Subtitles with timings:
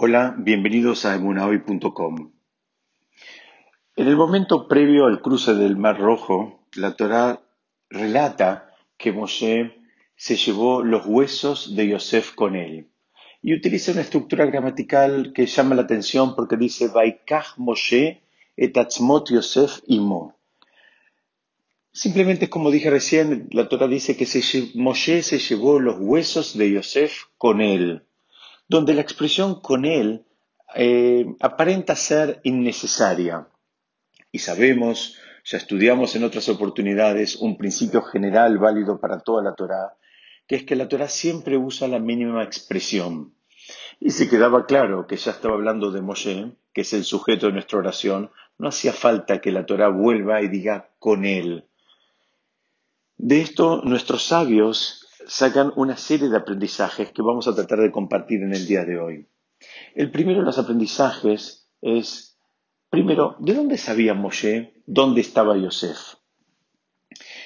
[0.00, 2.32] Hola, bienvenidos a emunahoy.com.
[3.96, 7.42] En el momento previo al cruce del Mar Rojo, la Torá
[7.90, 9.74] relata que Moshe
[10.14, 12.92] se llevó los huesos de Yosef con él.
[13.42, 18.22] Y utiliza una estructura gramatical que llama la atención porque dice Vaikach Moshe
[18.56, 18.78] et
[19.30, 20.38] Yosef imo.
[21.90, 24.28] Simplemente como dije recién, la Torah dice que
[24.76, 28.04] Moshe se llevó los huesos de Yosef con él
[28.68, 30.26] donde la expresión con él
[30.74, 33.48] eh, aparenta ser innecesaria.
[34.30, 39.96] Y sabemos, ya estudiamos en otras oportunidades, un principio general válido para toda la Torá,
[40.46, 43.34] que es que la Torá siempre usa la mínima expresión.
[44.00, 47.54] Y si quedaba claro que ya estaba hablando de Moshe, que es el sujeto de
[47.54, 51.64] nuestra oración, no hacía falta que la Torá vuelva y diga con él.
[53.16, 58.42] De esto nuestros sabios sacan una serie de aprendizajes que vamos a tratar de compartir
[58.42, 59.28] en el día de hoy.
[59.94, 62.38] El primero de los aprendizajes es,
[62.88, 66.14] primero, ¿de dónde sabía Moshe dónde estaba Yosef?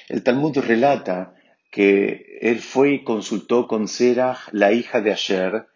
[0.07, 1.35] El Talmud relata
[1.71, 5.67] que él fue y consultó con Serah, la hija de Asher,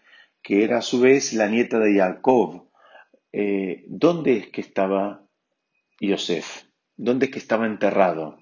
[0.41, 2.69] que era a su vez la nieta de Jacob,
[3.33, 5.25] eh, ¿dónde es que estaba
[5.99, 6.63] Yosef?
[6.95, 8.37] ¿Dónde es que estaba enterrado?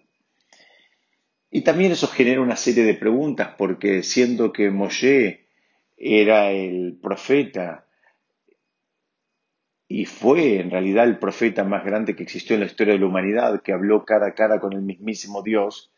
[1.56, 5.48] Y también eso genera una serie de preguntas, porque siendo que Moshe
[5.96, 7.86] era el profeta
[9.88, 13.06] y fue en realidad el profeta más grande que existió en la historia de la
[13.06, 15.94] humanidad, que habló cara a cara con el mismísimo Dios,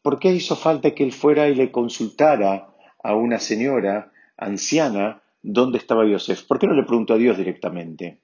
[0.00, 2.68] ¿por qué hizo falta que él fuera y le consultara
[3.02, 6.44] a una señora anciana dónde estaba Yosef?
[6.44, 8.20] ¿Por qué no le preguntó a Dios directamente?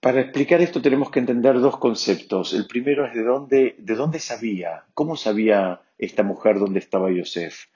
[0.00, 2.54] Para explicar esto tenemos que entender dos conceptos.
[2.54, 7.66] El primero es de dónde, de dónde sabía, cómo sabía esta mujer dónde estaba Yosef.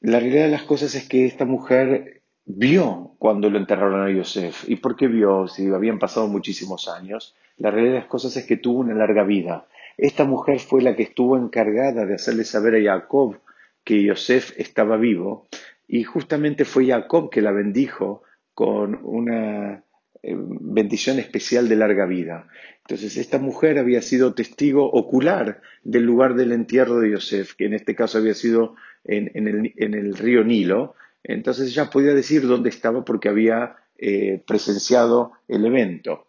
[0.00, 4.68] La realidad de las cosas es que esta mujer vio cuando lo enterraron a Yosef.
[4.68, 5.46] ¿Y por qué vio?
[5.46, 7.36] Si habían pasado muchísimos años.
[7.56, 9.68] La realidad de las cosas es que tuvo una larga vida.
[9.96, 13.38] Esta mujer fue la que estuvo encargada de hacerle saber a Jacob
[13.84, 15.46] que Yosef estaba vivo
[15.86, 18.22] y justamente fue Jacob que la bendijo
[18.54, 19.84] con una
[20.22, 22.48] bendición especial de larga vida.
[22.82, 27.74] Entonces, esta mujer había sido testigo ocular del lugar del entierro de Yosef, que en
[27.74, 30.94] este caso había sido en, el, río Nilo.
[31.24, 36.26] Entonces, ella podía decir dónde estaba porque había eh, presenciado el evento.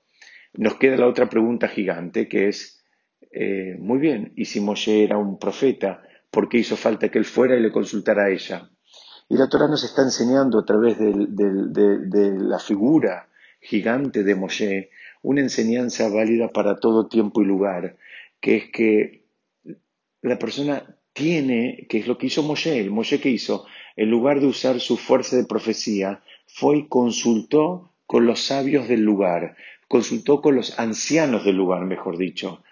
[0.53, 2.83] Nos queda la otra pregunta gigante, que es,
[3.31, 7.25] eh, muy bien, y si Moshe era un profeta, ¿por qué hizo falta que él
[7.25, 8.69] fuera y le consultara a ella?
[9.29, 13.27] Y la Torah nos está enseñando a través de la figura
[13.63, 14.89] gigante de Moshe
[15.21, 17.97] una enseñanza válida para todo tiempo y lugar,
[18.39, 19.23] que es que
[20.21, 23.65] la persona tiene, que es lo que hizo Moshe, el Moshe que hizo,
[23.95, 29.01] en lugar de usar su fuerza de profecía, fue y consultó con los sabios del
[29.01, 29.55] lugar,
[29.87, 32.63] consultó con los ancianos del lugar, mejor dicho.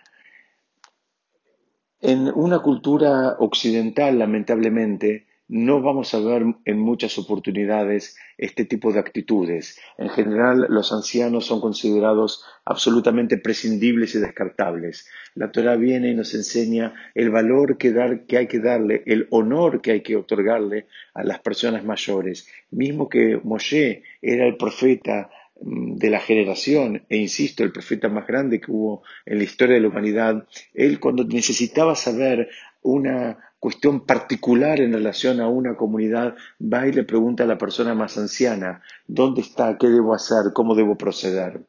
[2.01, 9.01] En una cultura occidental, lamentablemente, no vamos a ver en muchas oportunidades este tipo de
[9.01, 9.77] actitudes.
[9.97, 15.09] En general, los ancianos son considerados absolutamente prescindibles y descartables.
[15.35, 17.93] La Torah viene y nos enseña el valor que,
[18.29, 22.47] que hay que darle, el honor que hay que otorgarle a las personas mayores.
[22.69, 28.25] Mismo que Moshe era el profeta mm, de la generación, e insisto, el profeta más
[28.25, 32.47] grande que hubo en la historia de la humanidad, él cuando necesitaba saber
[32.83, 37.93] una cuestión particular en relación a una comunidad, va y le pregunta a la persona
[37.93, 39.77] más anciana, ¿dónde está?
[39.77, 40.51] ¿Qué debo hacer?
[40.51, 41.61] ¿Cómo debo proceder?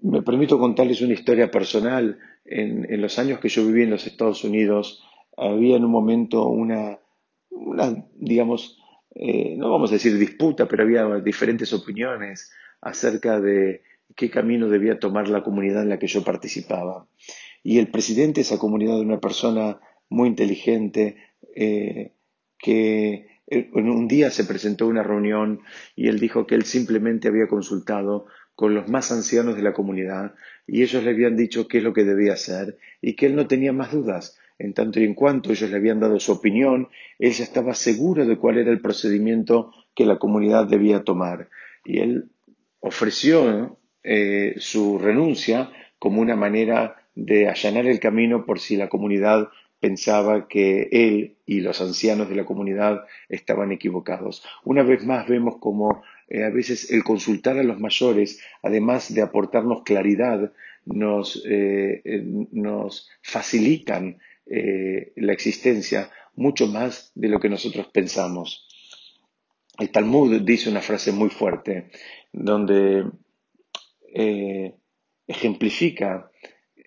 [0.00, 2.18] Me permito contarles una historia personal.
[2.46, 5.04] En, los años que yo viví en los Estados Unidos,
[5.36, 6.98] había en un momento una,
[8.14, 8.78] digamos,
[9.14, 13.82] eh, no vamos a decir disputa, pero había diferentes opiniones acerca de
[14.16, 17.06] qué camino debía tomar la comunidad en la que yo participaba.
[17.62, 21.16] Y el presidente de esa comunidad, una persona muy inteligente,
[21.54, 22.12] eh,
[22.58, 25.60] que en un día se presentó una reunión
[25.94, 30.34] y él dijo que él simplemente había consultado con los más ancianos de la comunidad
[30.66, 33.46] y ellos le habían dicho qué es lo que debía hacer y que él no
[33.46, 34.38] tenía más dudas.
[34.56, 38.24] En tanto y en cuanto ellos le habían dado su opinión, él ya estaba seguro
[38.24, 41.48] de cuál era el procedimiento que la comunidad debía tomar.
[41.84, 42.30] Y él
[42.78, 49.48] ofreció eh, su renuncia como una manera de allanar el camino por si la comunidad
[49.84, 54.42] pensaba que él y los ancianos de la comunidad estaban equivocados.
[54.64, 59.20] Una vez más vemos como eh, a veces el consultar a los mayores, además de
[59.20, 60.54] aportarnos claridad,
[60.86, 62.00] nos, eh,
[62.50, 68.66] nos facilitan eh, la existencia mucho más de lo que nosotros pensamos.
[69.78, 71.90] el Talmud dice una frase muy fuerte
[72.32, 73.04] donde
[74.14, 74.72] eh,
[75.26, 76.30] ejemplifica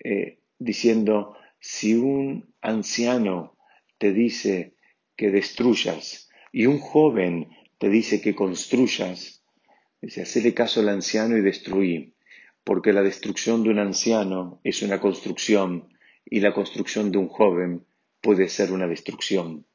[0.02, 3.56] eh, diciendo, si un anciano
[3.98, 4.74] te dice
[5.16, 9.44] que destruyas y un joven te dice que construyas,
[10.00, 12.14] dice, hacele caso al anciano y destruí,
[12.64, 15.88] porque la destrucción de un anciano es una construcción
[16.24, 17.86] y la construcción de un joven
[18.20, 19.66] puede ser una destrucción.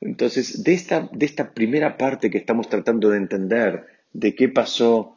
[0.00, 5.16] Entonces, de esta, de esta primera parte que estamos tratando de entender, de qué pasó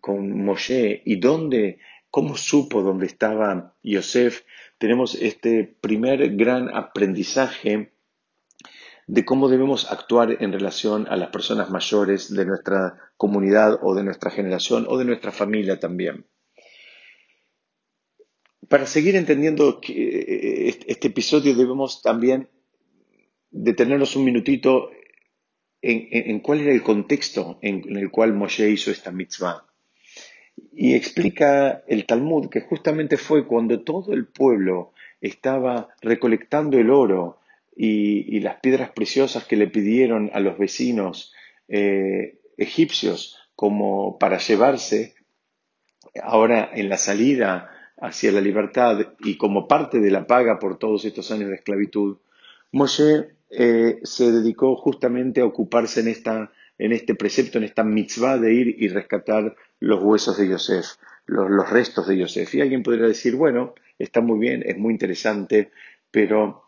[0.00, 1.78] con Moshe y dónde,
[2.10, 4.42] cómo supo dónde estaba Yosef,
[4.78, 7.92] tenemos este primer gran aprendizaje
[9.06, 14.04] de cómo debemos actuar en relación a las personas mayores de nuestra comunidad o de
[14.04, 16.26] nuestra generación o de nuestra familia también.
[18.68, 22.50] Para seguir entendiendo eh, este episodio debemos también
[23.50, 24.90] detenernos un minutito
[25.80, 29.67] en, cuál era el contexto en, el cual Moshe hizo esta mitzvah.
[30.72, 37.38] Y explica el Talmud que justamente fue cuando todo el pueblo estaba recolectando el oro
[37.76, 41.32] y, las piedras preciosas que le pidieron a los vecinos
[41.68, 45.14] eh, egipcios como para llevarse
[46.22, 47.70] ahora en la salida
[48.00, 52.18] hacia la libertad y como parte de la paga por todos estos años de esclavitud,
[52.72, 58.38] Moshe eh, se dedicó justamente a ocuparse en, esta, en este precepto, en esta mitzvah
[58.38, 60.86] de ir y rescatar los huesos de Yosef,
[61.26, 62.54] los, restos de Yosef.
[62.54, 65.70] Y alguien podría decir, bueno, está muy bien, es muy interesante,
[66.10, 66.64] pero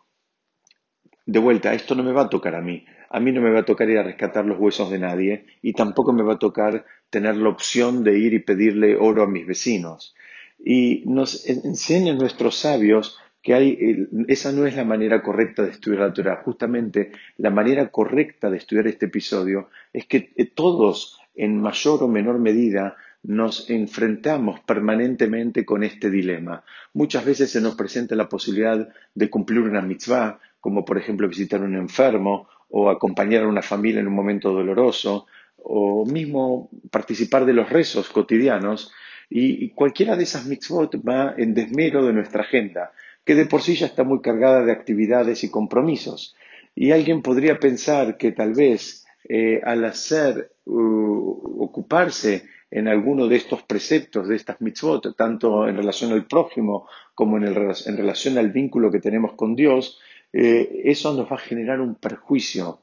[1.25, 2.85] de vuelta, esto no me va a tocar a mí.
[3.09, 5.73] A mí no me va a tocar ir a rescatar los huesos de nadie y
[5.73, 9.45] tampoco me va a tocar tener la opción de ir y pedirle oro a mis
[9.45, 10.15] vecinos.
[10.63, 16.01] Y nos enseñan nuestros sabios que hay, esa no es la manera correcta de estudiar
[16.01, 16.41] la Torah.
[16.43, 22.07] Justamente la manera correcta de estudiar este episodio es que eh, todos, en mayor o
[22.07, 26.63] menor medida, nos enfrentamos permanentemente con este dilema.
[26.93, 31.61] Muchas veces se nos presenta la posibilidad de cumplir una mitzvah, como por ejemplo visitar
[31.61, 35.27] a un enfermo o acompañar a una familia en un momento doloroso,
[35.63, 38.91] o mismo participar de los rezos cotidianos,
[39.29, 42.91] y cualquiera de esas mitzvot va en desmero de nuestra agenda
[43.25, 46.35] que de por sí ya está muy cargada de actividades y compromisos.
[46.75, 53.35] Y alguien podría pensar que tal vez eh, al hacer, uh, ocuparse en alguno de
[53.35, 58.89] estos preceptos, de estas mitzvot, tanto en relación al prójimo como en, relación al vínculo
[58.89, 59.99] que tenemos con Dios,
[60.31, 62.81] eh, eso nos va a generar un perjuicio.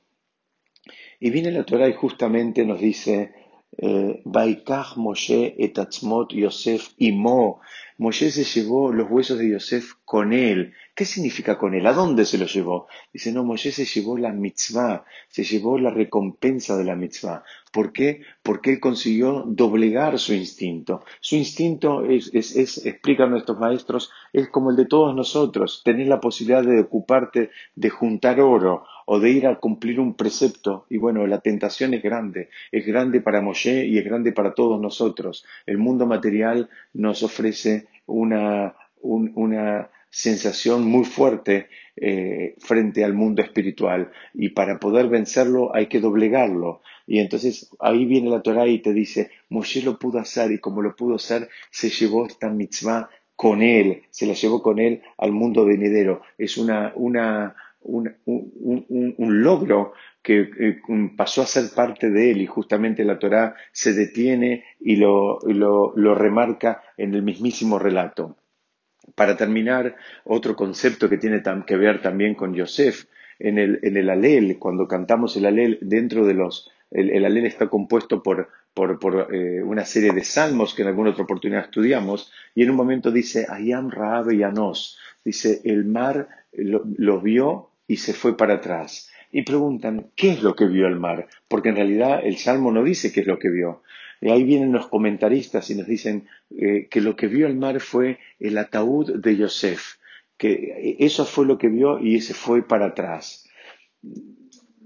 [1.19, 3.33] Y viene la Torah y justamente nos dice,
[3.77, 4.23] eh,
[4.97, 5.79] Moshe et
[6.31, 7.61] Yosef imo
[7.99, 10.75] Moshe se llevó los huesos de Yosef con él.
[10.99, 11.87] ¿Qué significa con él?
[11.87, 12.89] ¿A dónde se los llevó?
[13.13, 17.45] Dice, no, Moshe se llevó la mitzvah, se llevó la recompensa de la mitzvah.
[17.71, 18.23] ¿Por qué?
[18.43, 21.05] Porque él consiguió doblegar su instinto.
[21.21, 25.83] Su instinto es, es, es, explican nuestros maestros, es como el de todos nosotros.
[25.85, 30.87] Tener la posibilidad de ocuparte de juntar oro o de ir a cumplir un precepto.
[30.91, 32.49] Y bueno, la tentación es grande.
[32.73, 35.47] Es grande para Moshe y es grande para todos nosotros.
[35.65, 44.11] El mundo material nos ofrece una, una sensación muy fuerte eh, frente al mundo espiritual
[44.35, 46.81] y para poder vencerlo hay que doblegarlo.
[47.07, 50.83] Y entonces ahí viene la Torah y te dice, Moshe lo pudo hacer y como
[50.83, 55.33] lo pudo hacer, se llevó esta mitzvah con él, se la llevó con él al
[55.33, 56.23] mundo venidero.
[56.37, 60.81] Es una, una, un, un, logro que eh,
[61.17, 65.93] pasó a ser parte de él y justamente la Torah se detiene y lo, lo,
[65.97, 68.37] lo remarca en el mismísimo relato.
[69.19, 73.07] Para terminar, otro concepto que tiene que ver también con Yosef,
[73.41, 77.67] en el, en el alel, cuando cantamos el alel, dentro de los, el, alel está
[77.67, 82.31] compuesto por, por, por eh, una serie de salmos que en alguna otra oportunidad estudiamos,
[82.55, 87.71] y en un momento dice, Ayam Raab y Anos, dice, el mar lo, lo vio
[87.89, 89.11] y se fue para atrás.
[89.33, 91.27] Y preguntan, ¿qué es lo que vio el mar?
[91.49, 93.83] Porque en realidad el salmo no dice qué es lo que vio.
[94.21, 97.81] Y ahí vienen los comentaristas y nos dicen eh, que lo que vio el mar
[97.81, 99.97] fue el ataúd de Yosef,
[100.37, 103.49] que eso fue lo que vio y ese fue para atrás.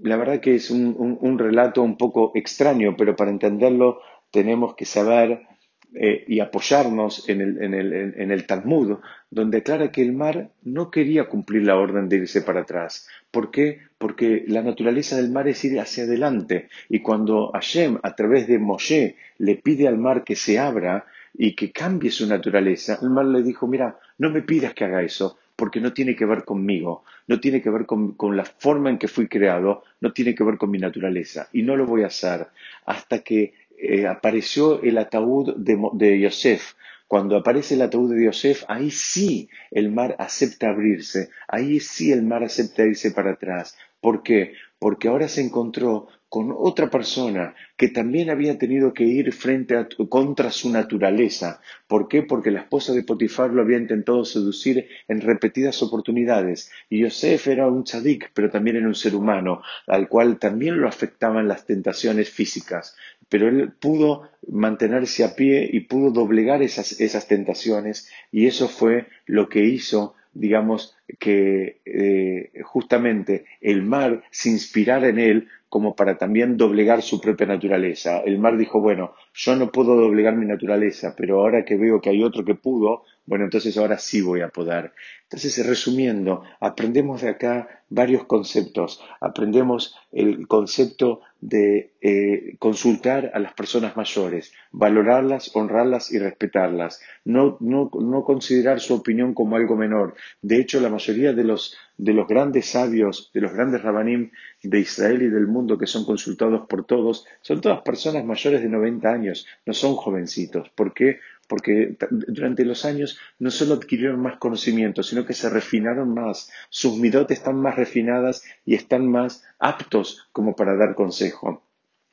[0.01, 5.47] La verdad que es un relato un poco extraño, pero para entenderlo tenemos que saber
[5.95, 8.97] eh, y apoyarnos en el, en, el, en el, Talmud,
[9.29, 13.07] donde aclara que el mar no quería cumplir la orden de irse para atrás.
[13.29, 13.79] ¿Por qué?
[13.97, 16.67] Porque la naturaleza del mar es ir hacia adelante.
[16.89, 21.55] Y cuando Hashem, a través de Moshe, le pide al mar que se abra y
[21.55, 25.37] que cambie su naturaleza, el mar le dijo, mira, no me pidas que haga eso,
[25.55, 29.07] porque no tiene que ver conmigo, no tiene que ver con, la forma en que
[29.07, 31.47] fui creado, no tiene que ver con mi naturaleza.
[31.53, 32.47] Y no lo voy a hacer
[32.85, 36.73] hasta que eh, apareció el ataúd de, de Yosef,
[37.07, 42.23] cuando aparece el ataúd de Yosef, ahí sí el mar acepta abrirse, ahí sí el
[42.23, 43.77] mar acepta irse para atrás.
[44.01, 44.53] ¿Por qué?
[44.79, 49.87] Porque ahora se encontró con otra persona que también había tenido que ir frente a,
[50.09, 51.61] contra su naturaleza.
[51.85, 52.23] ¿Por qué?
[52.23, 56.71] Porque la esposa de Potifar lo había intentado seducir en repetidas oportunidades.
[56.89, 60.87] Y Yosef era un tzadik, pero también era un ser humano, al cual también lo
[60.87, 62.95] afectaban las tentaciones físicas.
[63.29, 69.05] Pero él pudo mantenerse a pie y pudo doblegar esas, esas tentaciones y eso fue
[69.27, 76.19] lo que hizo digamos, que eh, justamente el mar se inspirara en él como para
[76.19, 78.19] también doblegar su propia naturaleza.
[78.19, 82.11] El mar dijo, bueno, yo no puedo doblegar mi naturaleza, pero ahora que veo que
[82.11, 84.93] hay otro que pudo, bueno, entonces ahora sí voy a poder.
[85.23, 89.01] Entonces, resumiendo, aprendemos de acá varios conceptos.
[89.21, 97.01] Aprendemos el concepto de eh, consultar a las personas mayores, valorarlas, honrarlas y respetarlas.
[97.25, 100.15] No, no, no, considerar su opinión como algo menor.
[100.41, 104.79] De hecho, la mayoría de los, de los grandes sabios, de los grandes rabanim de
[104.79, 109.09] Israel y del mundo que son consultados por todos, son todas personas mayores de 90
[109.09, 110.69] años, no son jovencitos.
[110.69, 111.19] ¿Por qué?
[111.53, 116.97] Porque durante los años no solo adquirieron más conocimiento, sino que se refinaron más, sus
[116.97, 121.61] midotes están más refinadas y están más aptos como para dar consejo.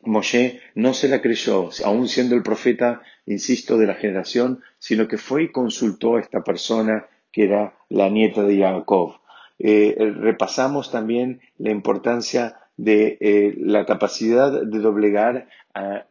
[0.03, 5.17] Moshe no se la creyó, aún siendo el profeta, insisto, de la generación, sino que
[5.17, 9.21] fue y consultó a esta persona que era la nieta de Jacob.
[9.59, 16.07] Eh, repasamos también la importancia de eh, la capacidad de doblegar a,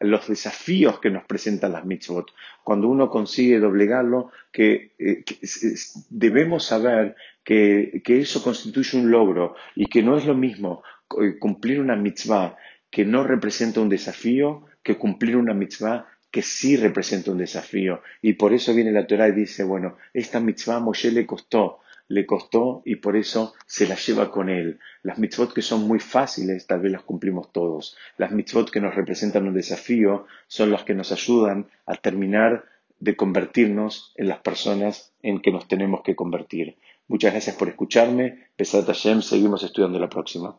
[0.00, 2.32] los desafíos que nos presentan las mitzvot.
[2.64, 5.24] Cuando uno consigue doblegarlo, que, eh,
[6.10, 10.82] debemos saber que, eso constituye un logro y que no es lo mismo
[11.22, 12.56] eh, cumplir una mitzvah
[12.90, 18.02] que no representa un desafío que cumplir una mitzvah que sí representa un desafío.
[18.22, 21.80] Y por eso viene la Torah y dice, bueno, esta mitzvah a Moshe le costó,
[22.08, 24.78] le costó y por eso se la lleva con él.
[25.02, 27.96] Las mitzvot que son muy fáciles, tal vez las cumplimos todos.
[28.16, 32.64] Las mitzvot que nos representan un desafío son las que nos ayudan a terminar
[33.00, 36.76] de convertirnos en las personas en que nos tenemos que convertir.
[37.08, 38.48] Muchas gracias por escucharme.
[38.56, 40.54] Pesat Hashem, seguimos estudiando la próxima.